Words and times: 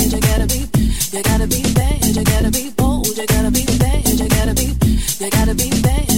You 0.00 1.22
gotta 1.22 1.46
be 1.46 1.62
bad, 1.74 2.04
you 2.06 2.24
gotta 2.24 2.50
be 2.50 2.70
bold, 2.70 3.06
you 3.08 3.26
gotta 3.26 3.50
be 3.50 3.64
bad, 3.78 4.08
you 4.08 4.28
gotta 4.28 4.54
be, 4.54 4.74
you 5.18 5.30
gotta 5.30 5.54
be 5.54 5.68
bad. 5.82 6.09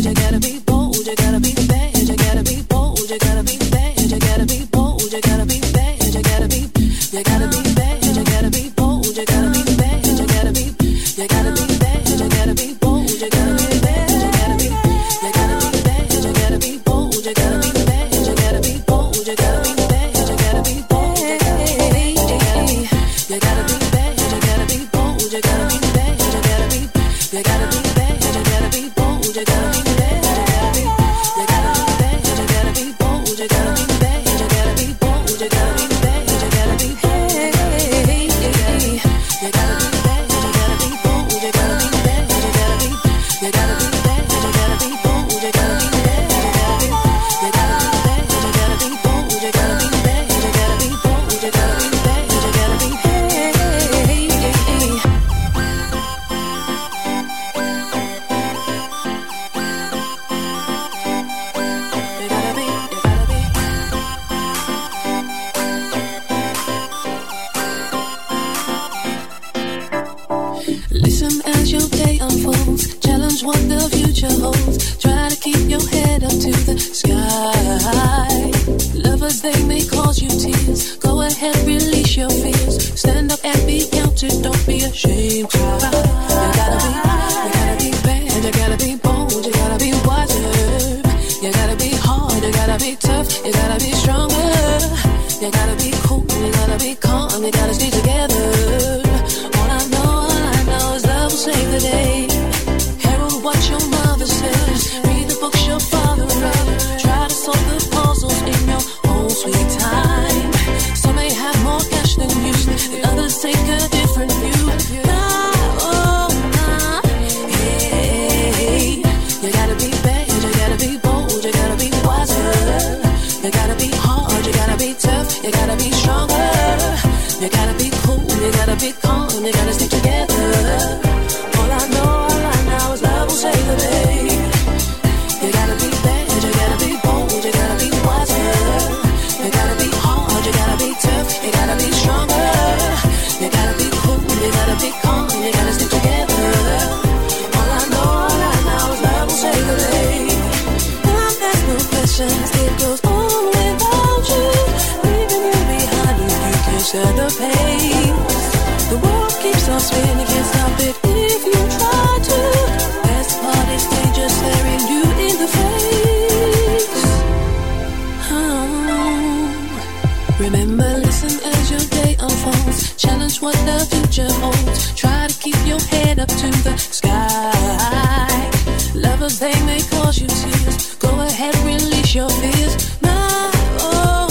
Remember, 170.42 170.99
listen 170.99 171.38
as 171.52 171.70
your 171.70 171.84
day 172.02 172.16
unfolds. 172.18 172.96
Challenge 172.96 173.40
what 173.40 173.54
the 173.64 173.87
future 173.88 174.26
holds. 174.42 174.92
Try 174.92 175.28
to 175.28 175.38
keep 175.38 175.54
your 175.64 175.78
head 175.82 176.18
up 176.18 176.26
to 176.26 176.50
the 176.66 176.76
sky. 176.76 178.50
Lovers, 178.92 179.38
they 179.38 179.54
may 179.66 179.80
cause 179.82 180.18
you 180.20 180.26
tears. 180.26 180.96
Go 180.96 181.11
ahead, 181.20 181.54
release 181.58 182.16
your 182.16 182.28
fears. 182.28 182.75
Oh 183.04 184.26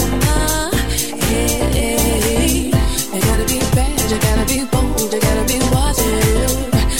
yeah. 1.31 1.79
You 3.13 3.21
gotta 3.21 3.45
be 3.47 3.55
you 4.11 4.19
gotta 4.19 4.45
be 4.51 4.65
bold, 4.67 5.13
you 5.13 5.19
gotta 5.21 5.45
be 5.47 5.59
wise. 5.71 6.03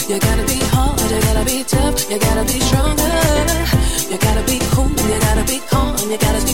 You 0.08 0.20
gotta 0.20 0.46
be 0.48 0.60
hard, 0.72 1.02
you 1.12 1.20
gotta 1.20 1.44
be 1.44 1.66
tough, 1.66 2.10
you 2.10 2.18
gotta 2.18 2.46
be 2.46 2.62
stronger. 2.62 3.12
You 4.10 4.18
gotta 4.18 4.44
be 4.48 4.60
cool, 4.72 4.88
you 4.88 5.20
gotta 5.20 5.44
be 5.44 5.60
calm, 5.68 5.98
you 6.10 6.18
gotta 6.18 6.51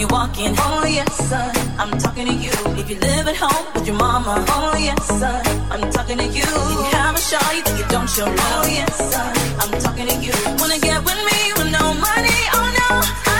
you 0.00 0.06
walk 0.08 0.30
oh 0.38 0.86
yes, 0.86 1.28
son, 1.28 1.54
I'm 1.78 1.98
talking 1.98 2.26
to 2.26 2.32
you. 2.32 2.52
If 2.80 2.88
you 2.88 2.98
live 3.00 3.28
at 3.28 3.36
home 3.36 3.66
with 3.74 3.86
your 3.86 3.96
mama. 3.96 4.44
oh 4.48 4.74
yes, 4.78 5.06
son, 5.20 5.44
I'm 5.70 5.90
talking 5.92 6.16
to 6.16 6.24
you. 6.24 6.42
If 6.42 6.92
you 6.92 6.96
have 6.96 7.16
a 7.16 7.20
shot, 7.20 7.52
you, 7.54 7.62
you 7.76 7.84
don't 7.88 8.08
show 8.08 8.24
love. 8.24 8.64
Only 8.64 8.76
yes, 8.80 8.96
son, 9.12 9.30
I'm 9.60 9.72
talking 9.80 10.08
to 10.08 10.16
you. 10.24 10.32
Wanna 10.58 10.78
get 10.78 11.04
with 11.04 11.20
me 11.28 11.40
with 11.56 11.70
no 11.70 11.84
money? 12.08 12.40
Oh 12.56 12.68
no, 12.80 12.88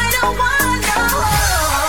I 0.00 0.04
don't 0.16 0.36
want 0.42 0.80
no. 0.88 1.79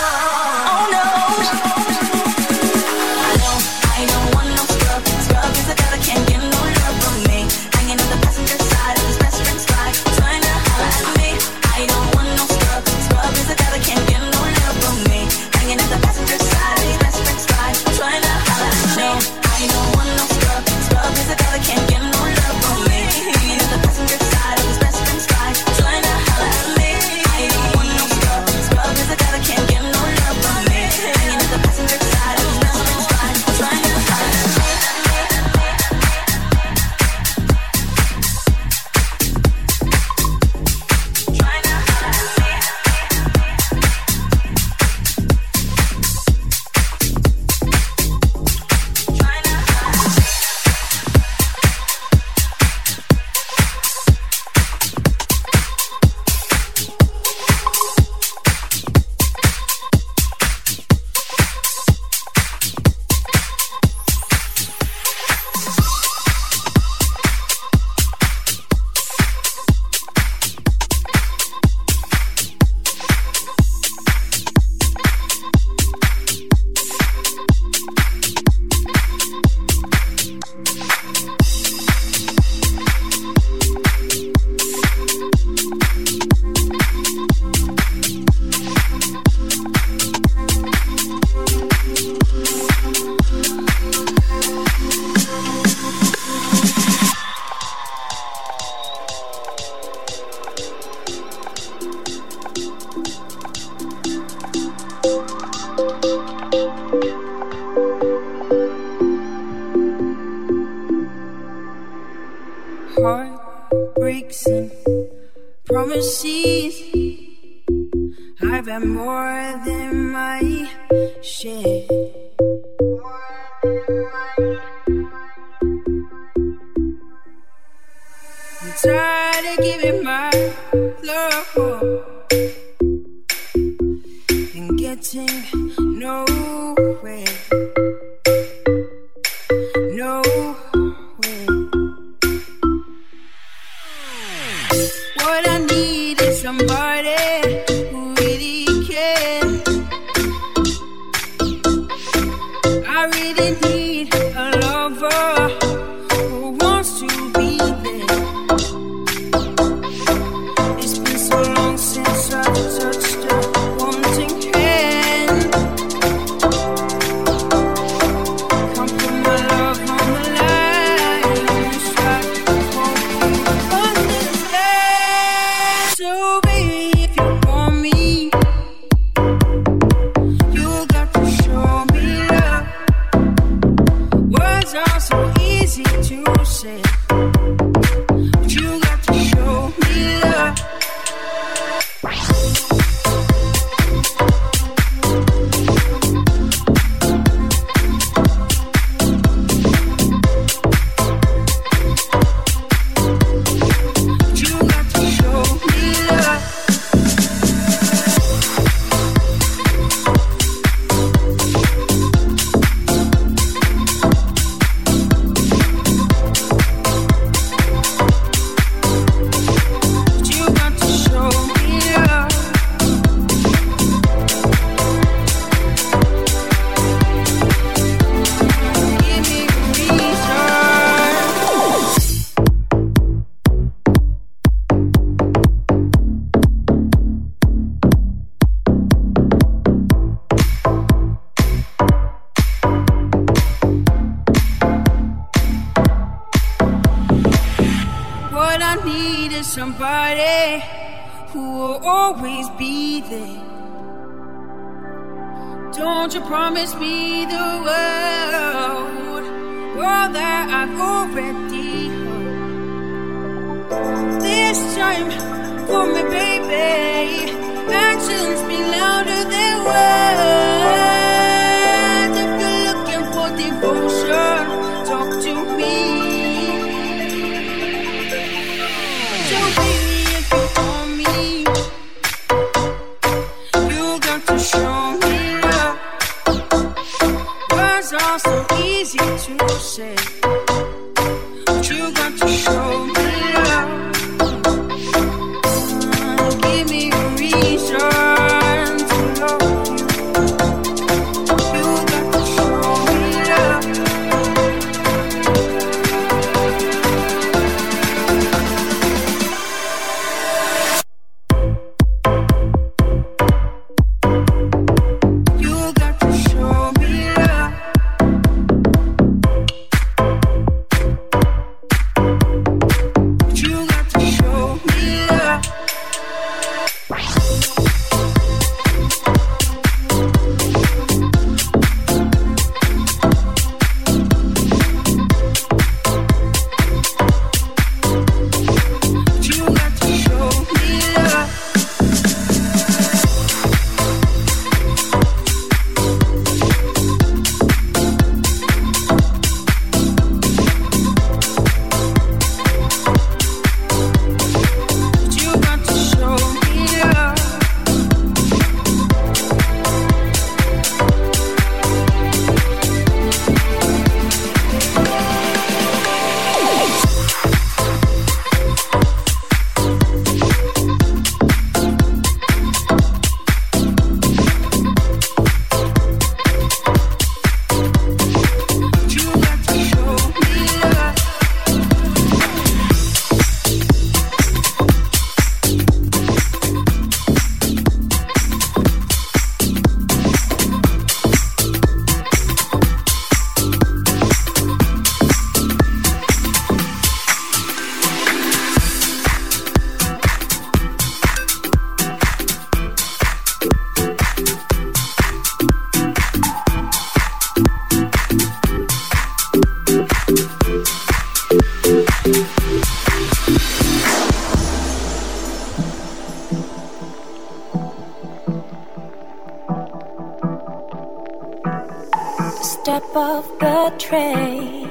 pray. 423.92 424.66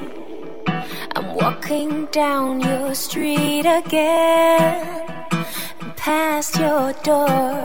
I'm 1.14 1.28
walking 1.36 2.06
down 2.06 2.60
your 2.60 2.92
street 2.92 3.66
again, 3.80 5.06
past 5.94 6.58
your 6.58 6.92
door, 7.04 7.62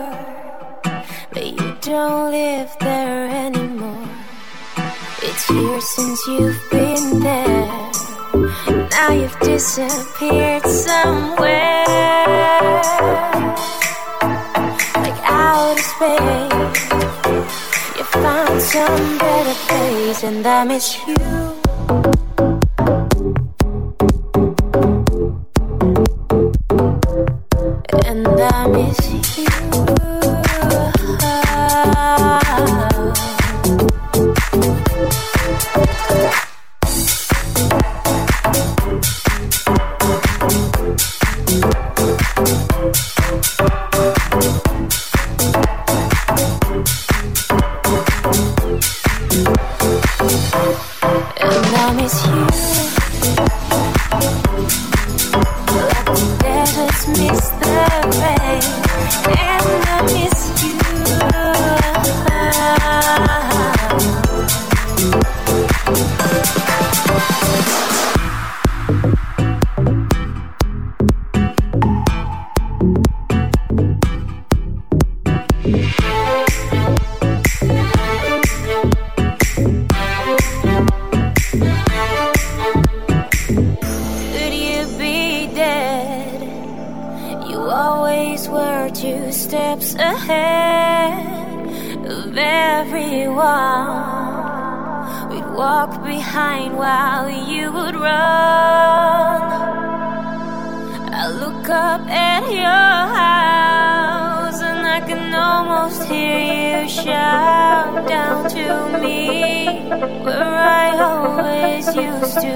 but 1.33 1.45
you 1.57 1.75
don't 1.81 2.31
live 2.31 2.71
there 2.79 3.27
anymore. 3.45 4.07
It's 5.23 5.49
years 5.49 5.85
since 5.95 6.27
you've 6.27 6.63
been 6.69 7.21
there, 7.21 7.91
now 8.91 9.11
you've 9.13 9.39
disappeared 9.39 10.63
somewhere. 10.63 11.36
and 20.23 20.45
I 20.47 20.63
miss 20.63 20.97
you. 21.07 21.56
The 57.37 58.17
rain. 58.19 58.86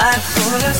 life 0.00 0.24
for 0.34 0.56
us. 0.68 0.76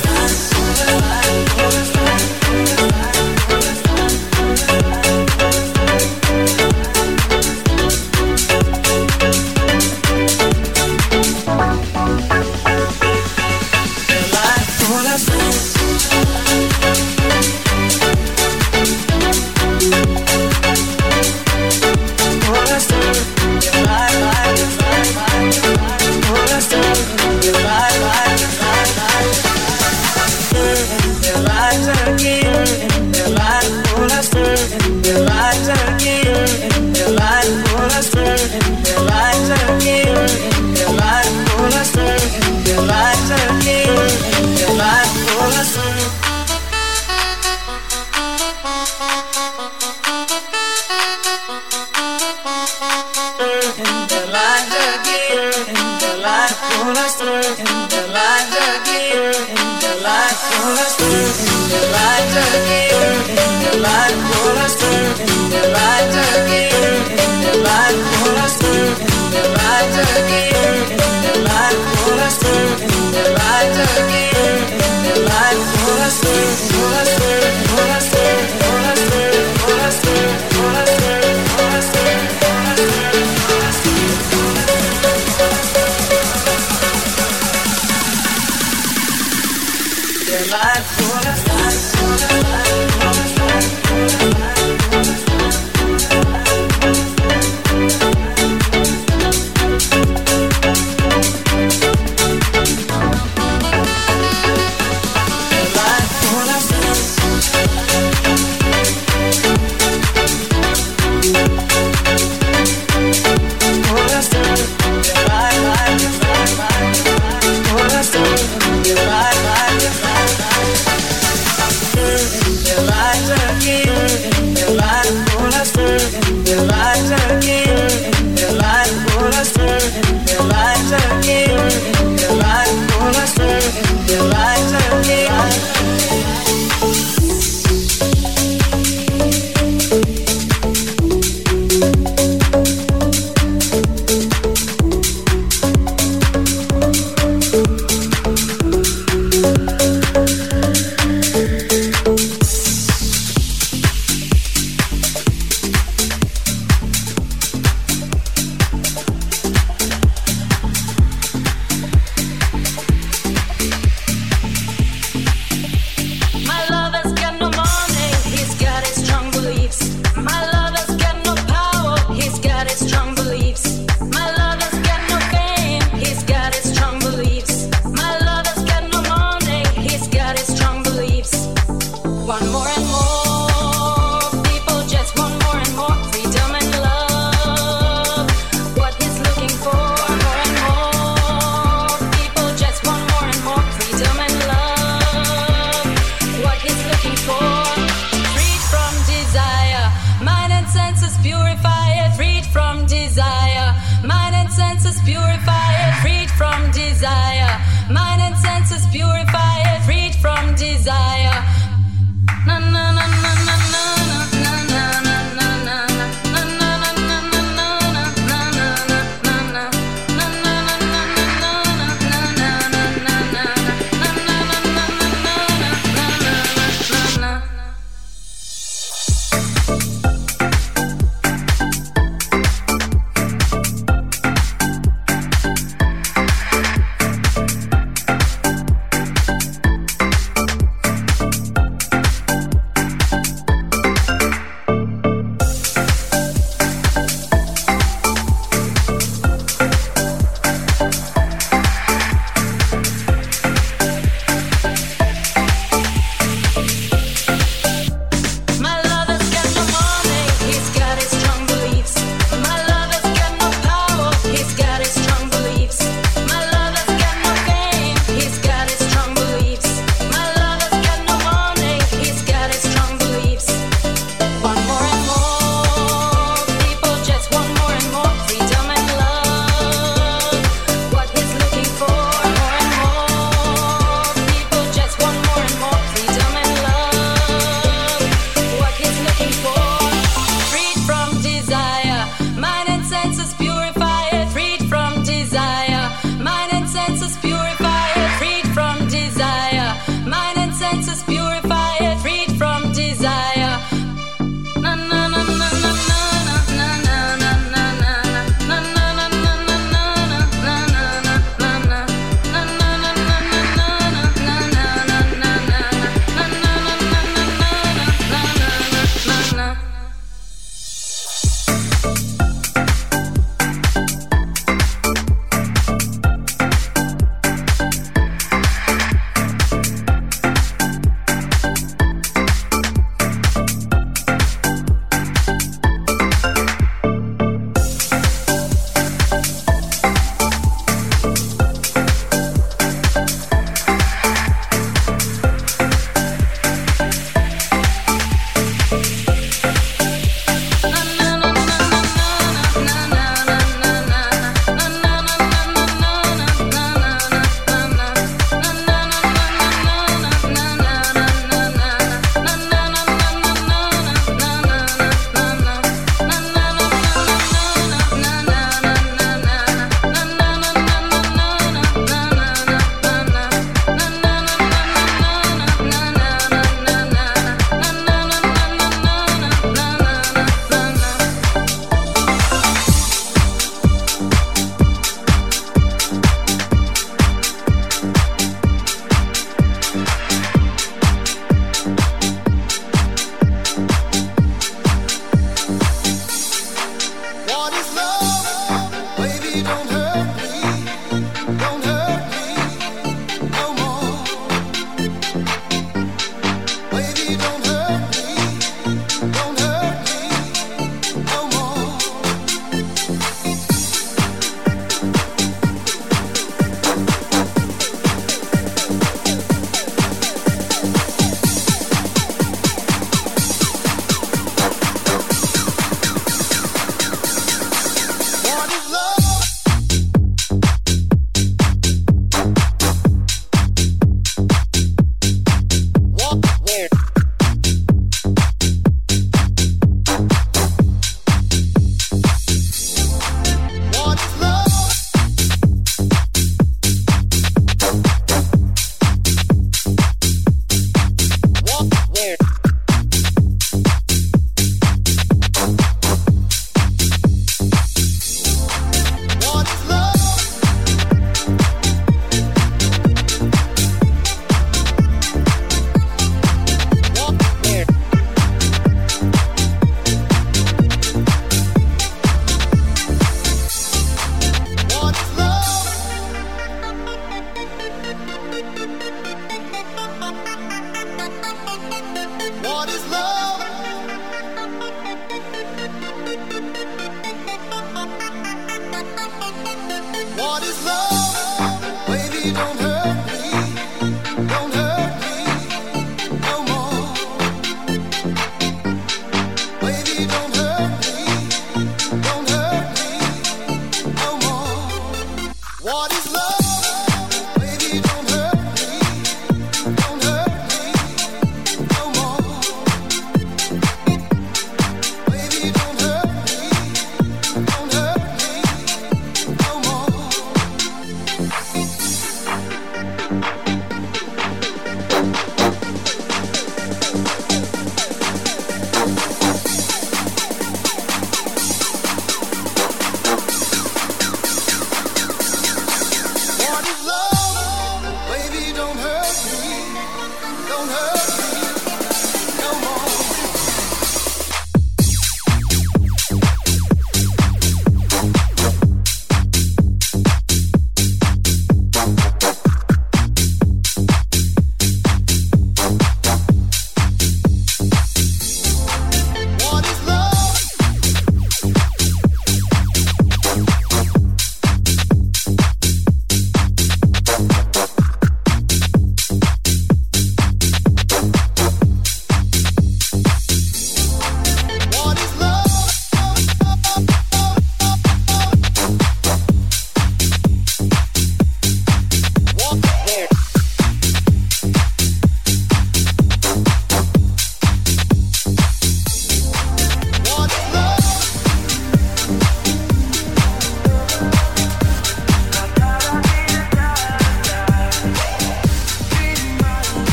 strong 172.76 173.15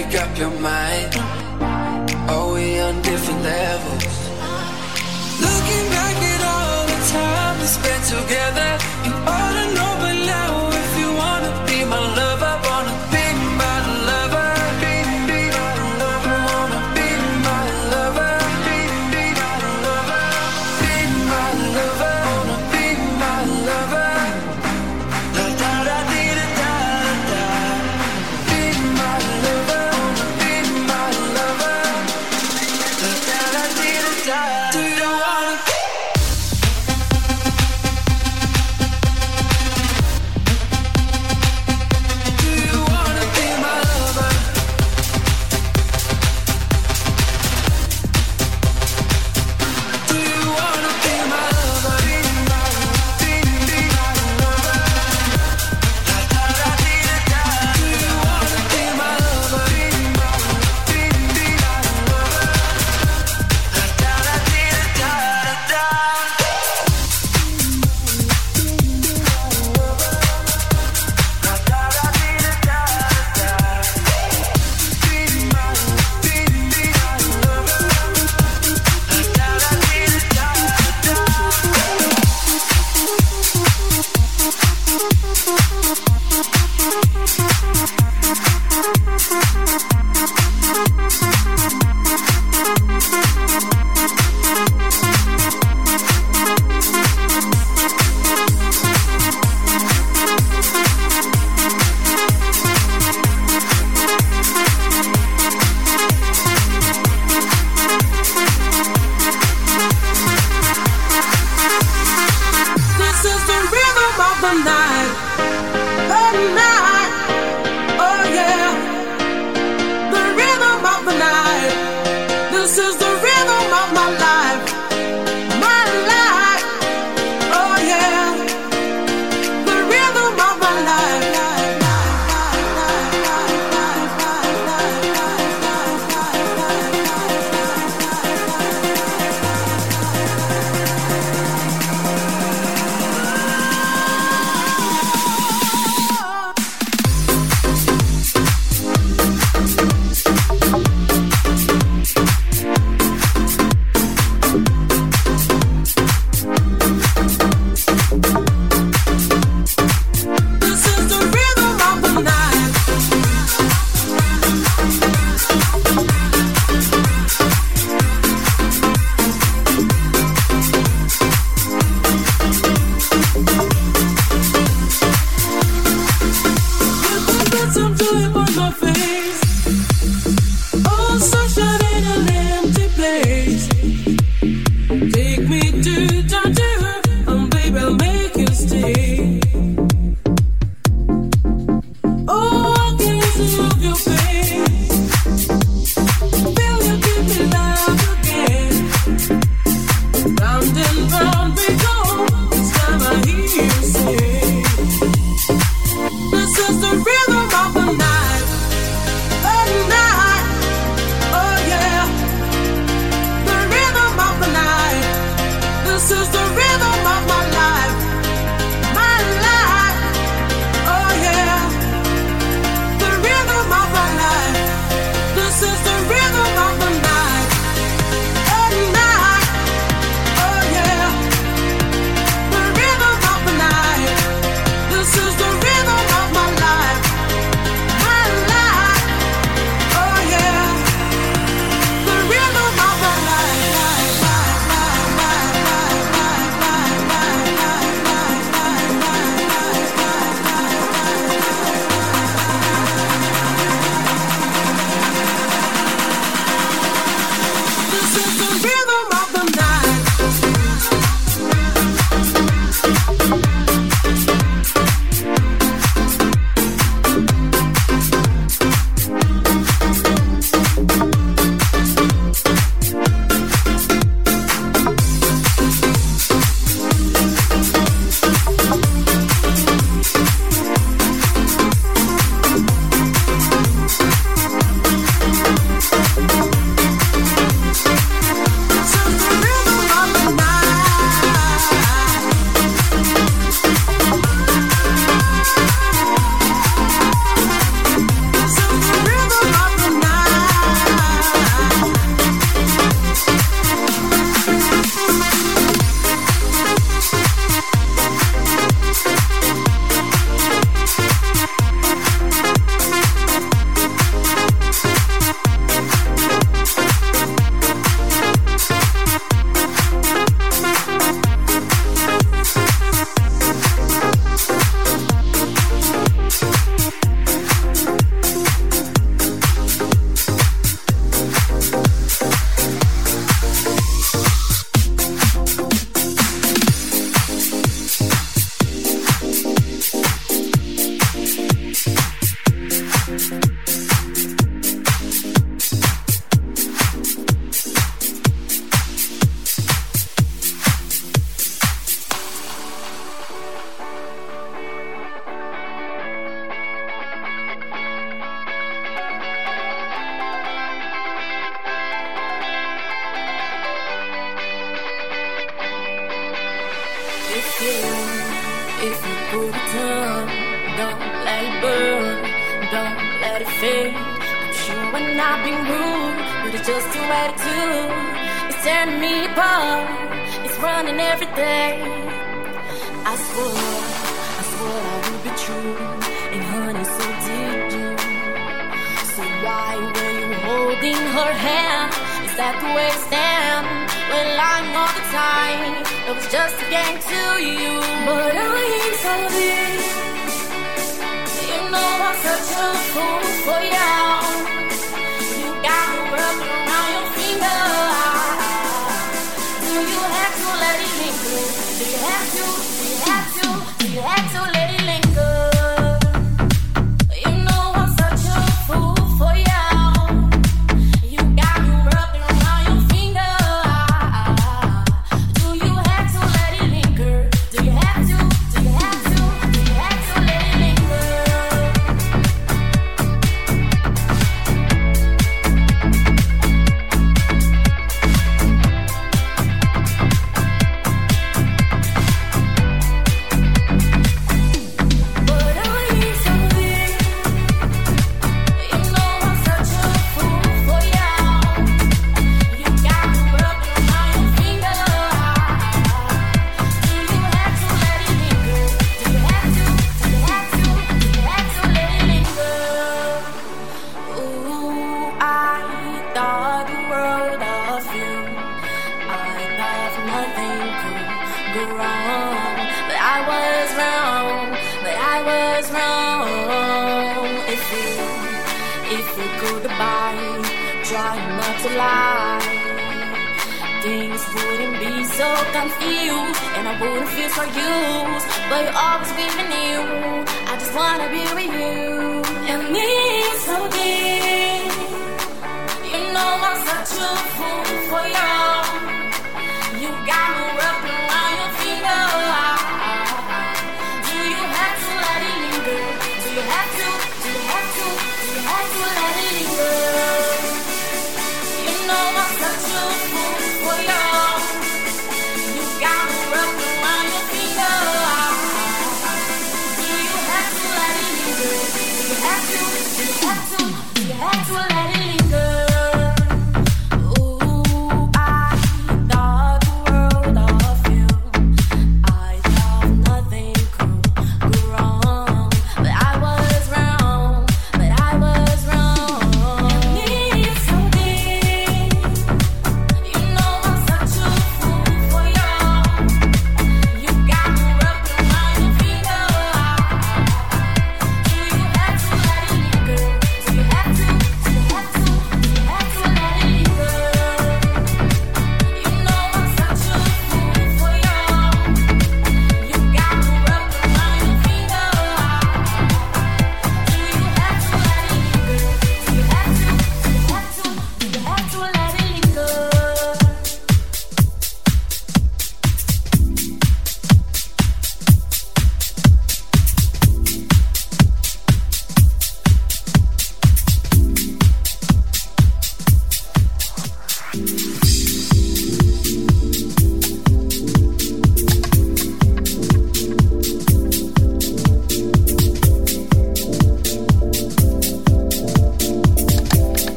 make 0.00 0.14
up 0.14 0.38
your 0.38 0.50
mind? 0.60 1.14
Are 2.28 2.52
we 2.54 2.80
on 2.80 3.02
different 3.02 3.42
levels? 3.42 4.04
Looking 5.46 5.86
back 5.96 6.16
at 6.32 6.42
all 6.52 6.86
the 6.92 7.00
time 7.12 7.58
we 7.60 7.66
spent 7.66 8.04
together. 8.04 8.69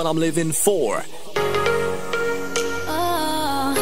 what 0.00 0.08
I'm 0.08 0.16
living 0.16 0.50
for. 0.50 1.04
Uh. 2.88 3.74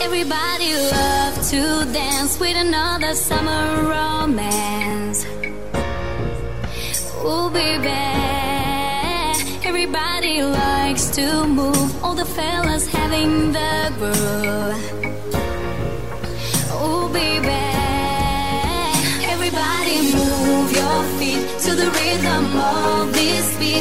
Everybody 0.00 0.70
loves 0.94 1.50
to 1.50 1.62
dance 1.92 2.38
with 2.38 2.56
another 2.56 3.12
summer 3.14 3.62
romance. 3.92 5.26
Ooh, 7.24 7.50
baby. 7.50 7.88
Everybody 9.64 10.42
likes 10.44 11.08
to 11.16 11.44
move. 11.44 12.04
All 12.04 12.14
the 12.14 12.24
fellas 12.24 12.86
having 12.86 13.50
the 13.50 13.92
groove. 13.98 14.97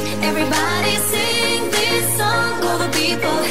Everybody 0.05 0.95
sing 1.11 1.71
this 1.71 2.17
song, 2.17 2.63
all 2.65 2.77
the 2.77 2.89
people 2.97 3.46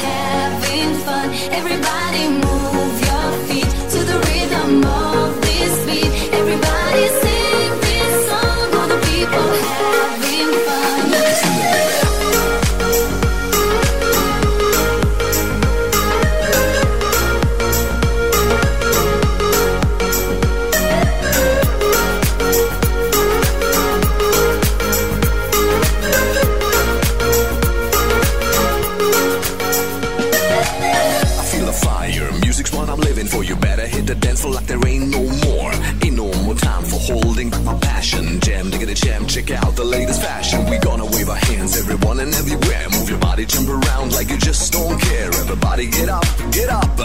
Just 44.67 44.83
don't 44.83 44.99
care. 44.99 45.27
Everybody 45.27 45.87
get 45.87 46.09
up, 46.09 46.25
get 46.51 46.67
up. 46.67 46.97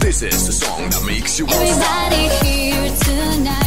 This 0.00 0.22
is 0.22 0.46
the 0.46 0.52
song 0.52 0.90
that 0.90 1.04
makes 1.06 1.38
you. 1.38 1.46
Everybody 1.46 2.44
here 2.44 2.90
tonight. 3.04 3.65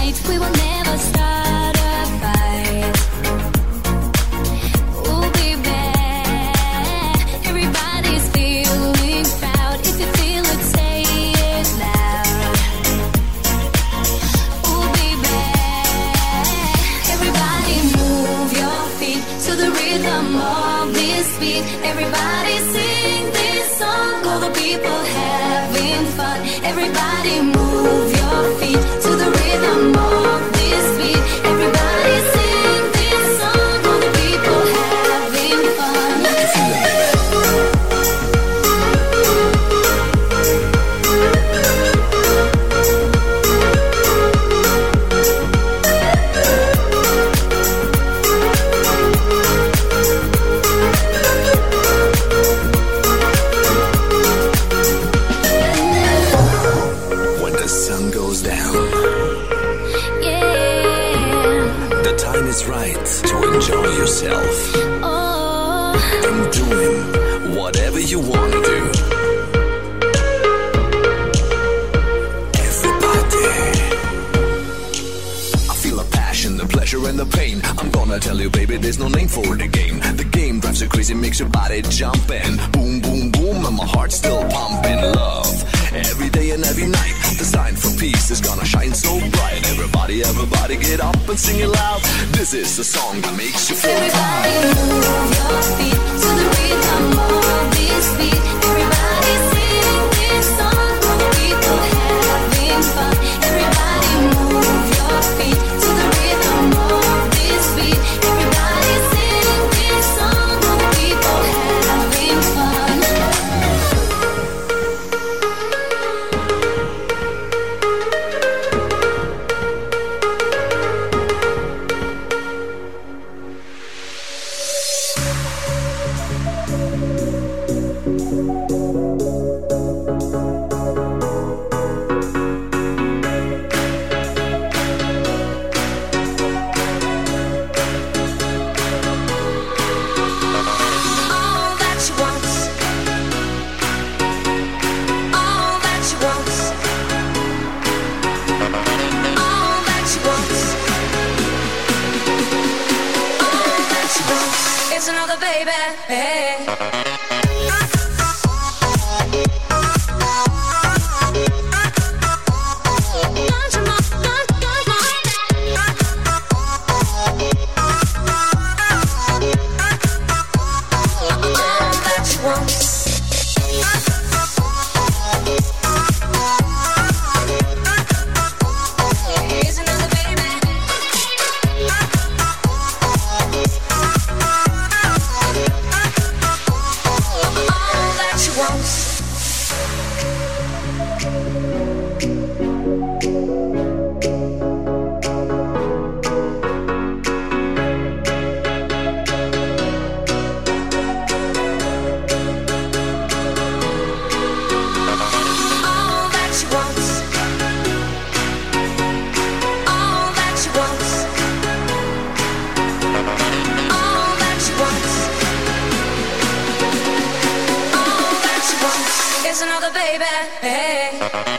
baby. 219.93 220.25
Hey. 220.61 221.58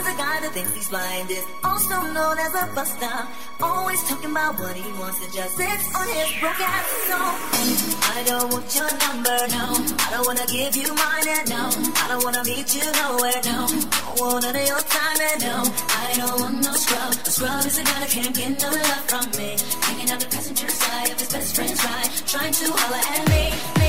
is 0.00 0.06
a 0.06 0.16
guy 0.16 0.40
that 0.40 0.52
thinks 0.52 0.72
he's 0.74 0.88
blind 0.88 1.30
is 1.30 1.44
also 1.62 1.96
known 2.16 2.38
as 2.38 2.52
a 2.54 2.64
buster. 2.74 3.16
Always 3.60 4.00
talking 4.08 4.30
about 4.30 4.58
what 4.58 4.74
he 4.74 4.88
wants 4.98 5.20
to 5.20 5.28
just 5.32 5.56
sits 5.56 5.86
on 5.94 6.06
his 6.08 6.30
broke 6.40 6.60
ass 6.60 6.88
soul. 7.08 7.32
I 8.16 8.22
don't 8.24 8.48
want 8.52 8.68
your 8.72 8.90
number, 9.04 9.38
no. 9.56 9.66
I 10.04 10.08
don't 10.16 10.26
wanna 10.26 10.46
give 10.48 10.74
you 10.76 10.88
mine, 10.94 11.28
and 11.28 11.46
no. 11.52 11.64
I 12.00 12.04
don't 12.08 12.24
wanna 12.24 12.44
meet 12.44 12.68
you 12.72 12.86
nowhere, 13.02 13.40
no. 13.44 13.58
I 13.68 14.12
don't 14.16 14.20
want 14.20 14.44
none 14.44 14.56
of 14.56 14.66
your 14.72 14.82
time, 14.88 15.20
and 15.20 15.40
no. 15.44 15.56
I 15.68 16.06
don't 16.16 16.36
want 16.40 16.56
no 16.64 16.72
scrub. 16.72 17.12
A 17.12 17.30
scrub 17.30 17.66
is 17.66 17.78
a 17.78 17.84
guy 17.84 18.00
that 18.00 18.10
can't 18.10 18.34
get 18.34 18.52
no 18.62 18.70
love 18.72 19.04
from 19.10 19.26
me. 19.36 19.50
Hanging 19.84 20.08
out 20.12 20.20
the 20.20 20.28
passenger 20.32 20.68
side 20.68 21.10
of 21.12 21.18
his 21.20 21.28
best 21.28 21.56
friend's 21.56 21.84
ride, 21.84 22.10
trying 22.24 22.52
to 22.52 22.66
holler 22.72 23.04
at 23.16 23.24
me. 23.28 23.79